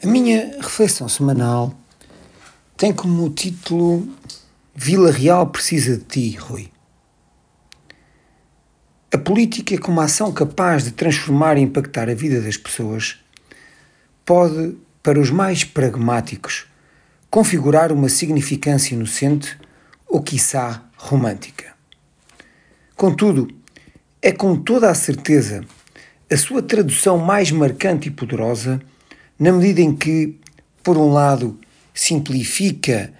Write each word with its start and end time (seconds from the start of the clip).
A 0.00 0.06
minha 0.06 0.56
reflexão 0.60 1.08
semanal 1.08 1.74
tem 2.76 2.92
como 2.92 3.28
título 3.30 4.08
Vila 4.72 5.10
Real 5.10 5.48
precisa 5.48 5.96
de 5.96 6.04
ti, 6.04 6.36
Rui. 6.36 6.70
A 9.12 9.18
política, 9.18 9.76
como 9.76 10.00
ação 10.00 10.30
capaz 10.30 10.84
de 10.84 10.92
transformar 10.92 11.58
e 11.58 11.62
impactar 11.62 12.08
a 12.08 12.14
vida 12.14 12.40
das 12.40 12.56
pessoas, 12.56 13.18
pode, 14.24 14.76
para 15.02 15.18
os 15.18 15.30
mais 15.30 15.64
pragmáticos, 15.64 16.66
configurar 17.28 17.90
uma 17.90 18.08
significância 18.08 18.94
inocente 18.94 19.58
ou, 20.06 20.22
quiçá, 20.22 20.84
romântica. 20.96 21.74
Contudo, 22.94 23.48
é 24.22 24.30
com 24.30 24.54
toda 24.54 24.88
a 24.88 24.94
certeza 24.94 25.64
a 26.30 26.36
sua 26.36 26.62
tradução 26.62 27.18
mais 27.18 27.50
marcante 27.50 28.06
e 28.06 28.12
poderosa 28.12 28.80
na 29.38 29.52
medida 29.52 29.80
em 29.80 29.94
que, 29.94 30.34
por 30.82 30.96
um 30.96 31.12
lado, 31.12 31.58
simplifica 31.94 33.12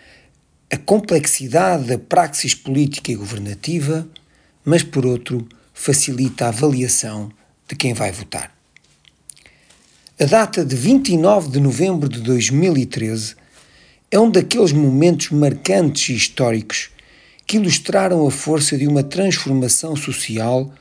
a 0.70 0.76
complexidade 0.76 1.84
da 1.84 1.98
praxis 1.98 2.54
política 2.54 3.12
e 3.12 3.16
governativa, 3.16 4.06
mas, 4.64 4.82
por 4.82 5.06
outro, 5.06 5.48
facilita 5.72 6.46
a 6.46 6.48
avaliação 6.48 7.30
de 7.68 7.76
quem 7.76 7.94
vai 7.94 8.10
votar. 8.10 8.52
A 10.20 10.24
data 10.24 10.64
de 10.64 10.74
29 10.74 11.50
de 11.50 11.60
novembro 11.60 12.08
de 12.08 12.20
2013 12.20 13.36
é 14.10 14.18
um 14.18 14.30
daqueles 14.30 14.72
momentos 14.72 15.30
marcantes 15.30 16.08
e 16.08 16.14
históricos 16.14 16.90
que 17.46 17.56
ilustraram 17.56 18.26
a 18.26 18.30
força 18.30 18.76
de 18.76 18.86
uma 18.86 19.02
transformação 19.02 19.94
social 19.94 20.72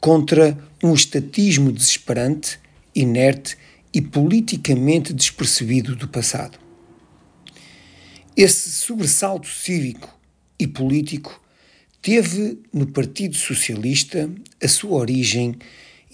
contra 0.00 0.56
um 0.82 0.94
estatismo 0.94 1.70
desesperante, 1.70 2.58
inerte 2.94 3.56
e 3.92 4.00
politicamente 4.00 5.12
despercebido 5.12 5.96
do 5.96 6.08
passado. 6.08 6.58
Esse 8.36 8.70
sobressalto 8.70 9.48
cívico 9.48 10.16
e 10.58 10.66
político 10.66 11.40
teve 12.00 12.58
no 12.72 12.86
Partido 12.86 13.36
Socialista 13.36 14.30
a 14.62 14.68
sua 14.68 14.98
origem 14.98 15.56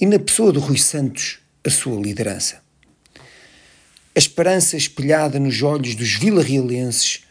e 0.01 0.07
na 0.07 0.19
pessoa 0.19 0.53
de 0.53 0.59
Rui 0.59 0.79
Santos 0.79 1.39
a 1.65 1.71
sua 1.71 2.01
liderança. 2.01 2.63
A 4.15 4.19
esperança 4.19 4.77
espelhada 4.77 5.39
nos 5.39 5.61
olhos 5.63 5.95
dos 5.95 6.15
vilarrealenses 6.15 7.25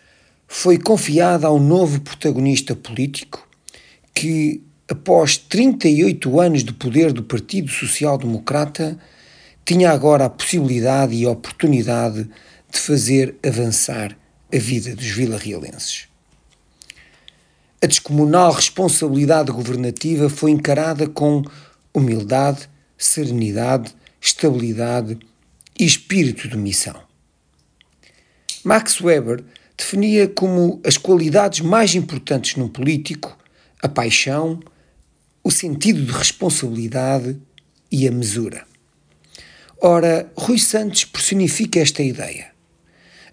foi 0.47 0.77
confiada 0.77 1.47
ao 1.47 1.59
novo 1.59 2.02
protagonista 2.02 2.75
político 2.75 3.47
que, 4.14 4.61
após 4.88 5.38
38 5.38 6.39
anos 6.39 6.64
de 6.64 6.73
poder 6.73 7.11
do 7.11 7.23
Partido 7.23 7.71
Social 7.71 8.17
Democrata, 8.17 8.99
tinha 9.66 9.92
agora 9.92 10.25
a 10.25 10.30
possibilidade 10.30 11.16
e 11.16 11.25
a 11.25 11.30
oportunidade 11.30 12.30
de 12.72 12.80
fazer 12.80 13.36
avançar 13.45 14.17
a 14.53 14.58
vida 14.58 14.95
dos 14.95 15.08
vilarrealenses. 15.08 16.08
A 17.81 17.86
descomunal 17.86 18.52
responsabilidade 18.52 19.52
governativa 19.52 20.30
foi 20.30 20.52
encarada 20.52 21.08
com 21.08 21.44
humildade, 21.94 22.70
serenidade, 22.97 23.94
estabilidade 24.22 25.17
e 25.80 25.86
espírito 25.86 26.48
de 26.48 26.58
missão. 26.58 26.95
Max 28.64 29.02
Weber 29.02 29.44
definia 29.77 30.27
como 30.27 30.81
as 30.86 30.98
qualidades 30.98 31.59
mais 31.59 31.94
importantes 31.95 32.55
num 32.55 32.70
político 32.70 33.38
a 33.81 33.89
paixão, 33.89 34.61
o 35.44 35.52
sentido 35.52 36.05
de 36.05 36.11
responsabilidade 36.14 37.38
e 37.92 38.08
a 38.08 38.11
mesura. 38.11 38.66
Ora, 39.86 40.31
Rui 40.38 40.59
Santos 40.59 41.03
personifica 41.03 41.78
esta 41.78 42.02
ideia. 42.02 42.53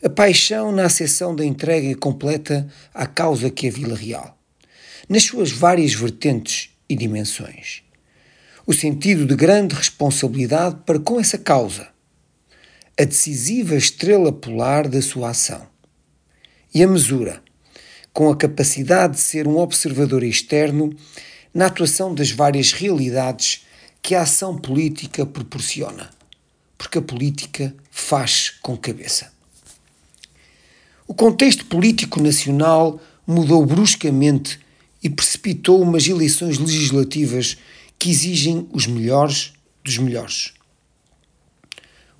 A 0.02 0.08
paixão 0.08 0.72
na 0.72 0.86
acessão 0.86 1.32
da 1.32 1.44
entrega 1.44 1.96
completa 1.96 2.66
à 2.92 3.06
causa 3.06 3.48
que 3.50 3.68
é 3.68 3.70
Vila 3.70 3.94
Real, 3.94 4.36
nas 5.08 5.22
suas 5.22 5.52
várias 5.52 5.94
vertentes 5.94 6.70
e 6.88 6.96
dimensões. 6.96 7.84
O 8.66 8.74
sentido 8.74 9.26
de 9.26 9.36
grande 9.36 9.76
responsabilidade 9.76 10.78
para 10.84 10.98
com 10.98 11.20
essa 11.20 11.38
causa, 11.38 11.86
a 12.98 13.04
decisiva 13.04 13.76
estrela 13.76 14.32
polar 14.32 14.88
da 14.88 15.00
sua 15.00 15.30
ação. 15.30 15.64
E 16.74 16.82
a 16.82 16.88
mesura, 16.88 17.40
com 18.12 18.28
a 18.28 18.36
capacidade 18.36 19.14
de 19.14 19.20
ser 19.20 19.46
um 19.46 19.56
observador 19.56 20.24
externo 20.24 20.92
na 21.54 21.66
atuação 21.66 22.12
das 22.12 22.32
várias 22.32 22.72
realidades 22.72 23.64
que 24.02 24.16
a 24.16 24.22
ação 24.22 24.58
política 24.58 25.24
proporciona 25.24 26.18
porque 26.80 26.96
a 26.96 27.02
política 27.02 27.74
faz 27.90 28.54
com 28.62 28.74
cabeça. 28.74 29.30
O 31.06 31.12
contexto 31.12 31.66
político 31.66 32.22
nacional 32.22 32.98
mudou 33.26 33.66
bruscamente 33.66 34.58
e 35.02 35.10
precipitou 35.10 35.82
umas 35.82 36.08
eleições 36.08 36.56
legislativas 36.56 37.58
que 37.98 38.08
exigem 38.08 38.66
os 38.72 38.86
melhores 38.86 39.52
dos 39.84 39.98
melhores. 39.98 40.54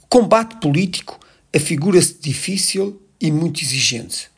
O 0.02 0.06
combate 0.10 0.60
político 0.60 1.18
afigura-se 1.56 2.18
difícil 2.20 3.00
e 3.18 3.32
muito 3.32 3.62
exigente. 3.62 4.30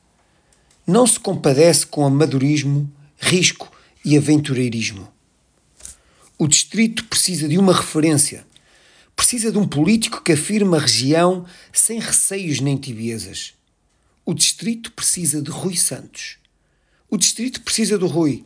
Não 0.87 1.05
se 1.05 1.19
compadece 1.19 1.85
com 1.85 2.07
amadorismo, 2.07 2.89
risco 3.19 3.73
e 4.05 4.17
aventureirismo. 4.17 5.09
O 6.39 6.47
distrito 6.47 7.07
precisa 7.07 7.49
de 7.49 7.59
uma 7.59 7.75
referência 7.75 8.47
Precisa 9.23 9.53
de 9.53 9.57
um 9.57 9.69
político 9.69 10.21
que 10.21 10.33
afirme 10.33 10.77
a 10.77 10.81
região 10.81 11.47
sem 11.73 12.01
receios 12.01 12.59
nem 12.59 12.77
tibiezas. 12.77 13.55
O 14.27 14.35
distrito 14.35 14.91
precisa 14.91 15.41
de 15.41 15.49
Rui 15.49 15.77
Santos. 15.77 16.39
O 17.09 17.17
distrito 17.17 17.61
precisa 17.61 17.97
do 17.97 18.09
Rui. 18.09 18.45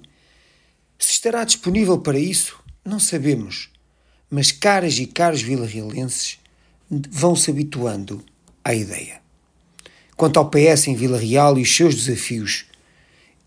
Se 0.98 1.12
estará 1.12 1.44
disponível 1.44 1.98
para 1.98 2.18
isso, 2.18 2.62
não 2.84 3.00
sabemos. 3.00 3.70
Mas 4.28 4.52
caras 4.52 4.98
e 4.98 5.06
caros 5.06 5.40
vilarrealenses 5.40 6.38
vão 6.90 7.34
se 7.34 7.50
habituando 7.50 8.22
à 8.62 8.74
ideia. 8.74 9.22
Quanto 10.14 10.38
ao 10.38 10.50
PS 10.50 10.88
em 10.88 10.94
Vila 10.94 11.18
Real 11.18 11.58
e 11.58 11.62
os 11.62 11.74
seus 11.74 11.94
desafios, 11.94 12.66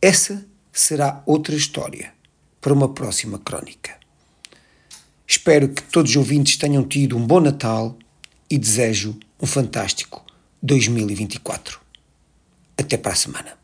essa 0.01 0.43
será 0.73 1.21
outra 1.27 1.55
história 1.55 2.11
para 2.59 2.73
uma 2.73 2.91
próxima 2.91 3.37
crónica. 3.37 3.98
Espero 5.49 5.67
que 5.67 5.81
todos 5.81 6.11
os 6.11 6.15
ouvintes 6.15 6.57
tenham 6.57 6.83
tido 6.83 7.17
um 7.17 7.25
bom 7.25 7.39
Natal 7.39 7.97
e 8.51 8.55
desejo 8.55 9.17
um 9.41 9.47
fantástico 9.47 10.23
2024. 10.61 11.79
Até 12.77 12.97
para 12.97 13.13
a 13.13 13.15
semana. 13.15 13.57